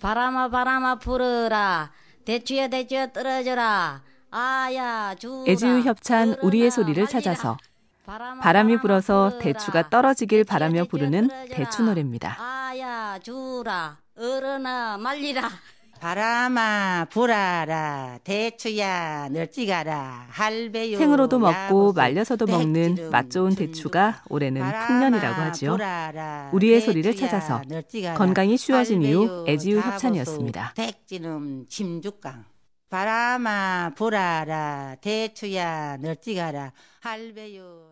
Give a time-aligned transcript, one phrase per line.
[0.00, 1.90] 바람아 바람아 불어라.
[2.24, 4.02] 대추야 대추야 떨어져라.
[4.30, 7.56] 아야 주 애지유 협찬 우리의 소리를 찾아서
[8.04, 12.36] 바람이 불어서 대추가 떨어지길 바라며 부르는 대추 노래입니다.
[12.38, 13.96] 아야 주라.
[14.16, 15.48] 어른아 말리라
[16.00, 23.54] 바람아 불어라 대추야 널찍어라 할배요 생으로도 먹고 말려서도 먹는 맛 좋은.
[23.54, 25.76] 대추가 올해는 풍년이라고 하지요.
[26.52, 27.60] 우리의 소리를 찾아서
[28.16, 30.74] 건강이 쉬워진 이후 애지유 협찬이었습니다.
[30.76, 32.44] 백지름 침죽강
[32.88, 37.88] 바람아 불어라 대추야 널찍어라 할배요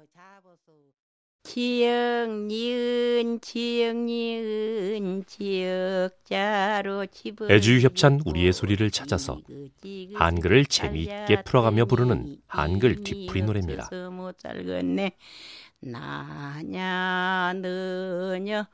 [1.47, 9.39] 지역 니은 지역 니은 지역자로 집을 애주유 협찬 우리의 소리를 찾아서
[10.15, 13.89] 한글을 재미있게 풀어가며 부르는 한글 뒤풀이 노래입니다.
[15.81, 18.69] 나냐 너냐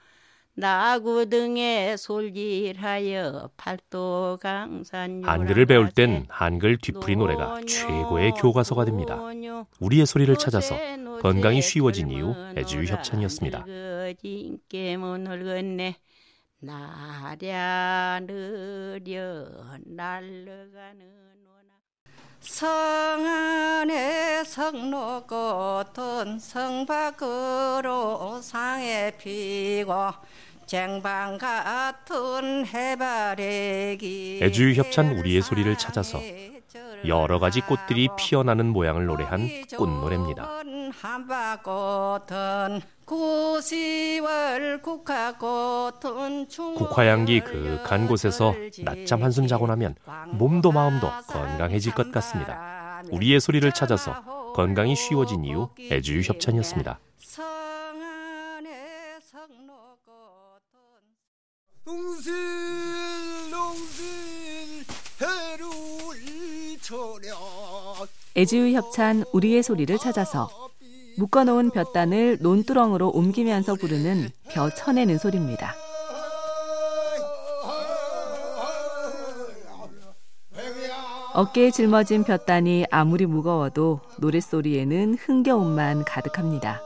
[0.55, 9.19] 나구 등에 솔질하여 팔도 강산 한글을 배울 땐 한글 뒤풀이 노래가 최고의 교과서가 됩니다.
[9.81, 10.77] 우리의 소리를 찾아서
[11.23, 13.65] 건강이 쉬워진 이후 애주유 협찬이었습니다.
[16.65, 19.47] 나랴 느려
[19.85, 21.42] 날려가는
[22.43, 29.95] 성안의 성로 꽃은 성 밖으로 상에 피고
[30.67, 36.21] 쟁반 같은 해바래기 애주유 협찬 우리의 소리를 찾아서
[37.07, 40.49] 여러 가지 꽃들이 피어나는 모양을 노래한 꽃노래입니다.
[46.77, 49.95] 국화향기 그간 곳에서 낮잠 한숨 자고 나면
[50.33, 53.03] 몸도 마음도 건강해질 것 같습니다.
[53.11, 57.01] 우리의 소리를 찾아서 건강이 쉬워진 이후 애주유 협찬이었습니다.
[68.37, 70.49] 애지유 협찬 우리의 소리를 찾아서
[71.19, 75.75] 묶어놓은 볕단을 논두렁으로 옮기면서 부르는 벼 쳐내는 소리입니다.
[81.35, 86.83] 어깨에 짊어진 볕단이 아무리 무거워도 노랫소리에는 흥겨움만 가득합니다.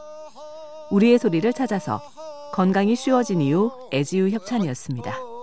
[0.91, 2.01] 우리의 소리를 찾아서
[2.53, 5.36] 건강이 쉬워진 이후 애지유 협찬이었습니다.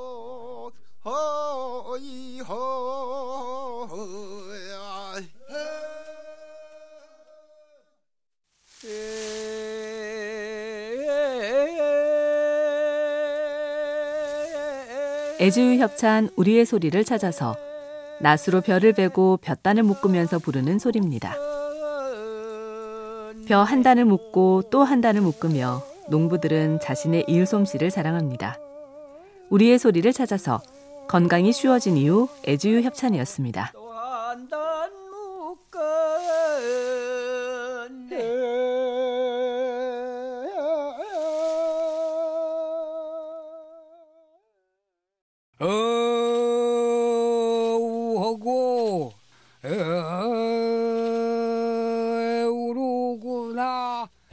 [15.40, 17.56] 애지유 협찬 우리의 소리를 찾아서
[18.22, 21.36] 낫으로 별을 베고 볕단을 묶으면서 부르는 소리입니다.
[23.48, 28.58] 벼 한 단을 묶고 또 한 단을 묶으며 농부들은 자신의 일솜씨를 자랑합니다.
[29.50, 30.62] 우리의 소리를 찾아서
[31.10, 33.74] 건강이 쉬워진 이후 애주유 협찬이었습니다.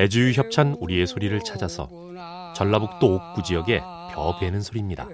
[0.00, 1.90] 애주유 협찬 우리의 소리를 찾아서
[2.56, 5.06] 전라북도 옥구 지역의 벼 베는 소리입니다.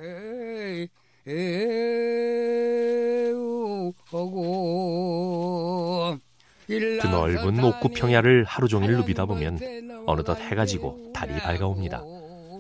[6.69, 9.59] 그 넓은 옥구 평야를 하루 종일 누비다 보면
[10.07, 12.05] 어느덧 해가 지고 달이 밝아옵니다.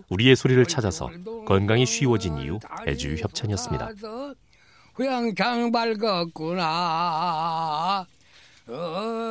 [0.08, 1.08] 우리의 소리를 찾아서
[1.46, 3.90] 건강이 쉬워진 이후 애주유 협찬이었습니다.
[4.94, 6.96] 후양장 밝았구나
[8.66, 9.25] 비어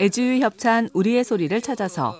[0.00, 2.16] 애주유 협찬 우리의 소리를 찾아서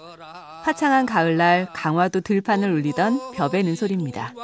[0.64, 4.34] 화창한 가을날 강화도 들판을 울리던 벼 베는 소리입니다.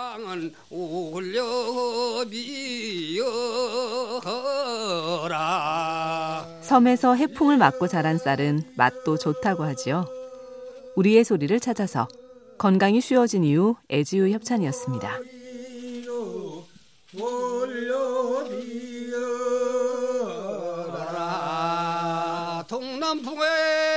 [6.63, 10.07] 섬에서 해풍을 맞고 자란 쌀은 맛도 좋다고 하지요.
[10.95, 12.07] 우리의 소리를 찾아서
[12.59, 15.19] 건강이 쉬워진 이후 애지유 협찬이었습니다.
[23.09, 23.88] someplace.